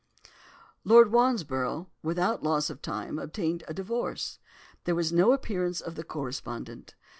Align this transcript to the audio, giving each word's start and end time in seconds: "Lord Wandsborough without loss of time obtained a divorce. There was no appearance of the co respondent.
"Lord 0.83 1.11
Wandsborough 1.11 1.85
without 2.01 2.41
loss 2.41 2.71
of 2.71 2.81
time 2.81 3.19
obtained 3.19 3.63
a 3.67 3.73
divorce. 3.75 4.39
There 4.85 4.95
was 4.95 5.13
no 5.13 5.31
appearance 5.31 5.79
of 5.79 5.93
the 5.93 6.03
co 6.03 6.23
respondent. 6.23 6.95